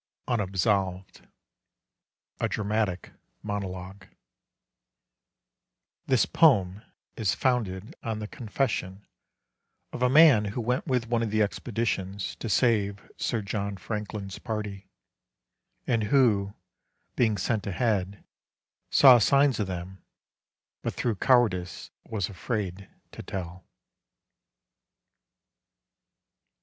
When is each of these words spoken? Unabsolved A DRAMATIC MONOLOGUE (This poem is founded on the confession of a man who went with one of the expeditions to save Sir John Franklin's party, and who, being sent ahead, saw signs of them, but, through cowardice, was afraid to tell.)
Unabsolved 0.27 1.27
A 2.39 2.49
DRAMATIC 2.49 3.11
MONOLOGUE 3.43 4.09
(This 6.07 6.25
poem 6.25 6.81
is 7.15 7.35
founded 7.35 7.95
on 8.01 8.17
the 8.17 8.25
confession 8.25 9.05
of 9.93 10.01
a 10.01 10.09
man 10.09 10.45
who 10.45 10.59
went 10.61 10.87
with 10.87 11.07
one 11.07 11.21
of 11.21 11.29
the 11.29 11.43
expeditions 11.43 12.35
to 12.37 12.49
save 12.49 13.11
Sir 13.17 13.43
John 13.43 13.77
Franklin's 13.77 14.39
party, 14.39 14.89
and 15.85 16.05
who, 16.05 16.55
being 17.15 17.37
sent 17.37 17.67
ahead, 17.67 18.23
saw 18.89 19.19
signs 19.19 19.59
of 19.59 19.67
them, 19.67 20.03
but, 20.81 20.95
through 20.95 21.17
cowardice, 21.17 21.91
was 22.09 22.27
afraid 22.27 22.89
to 23.11 23.21
tell.) 23.21 23.63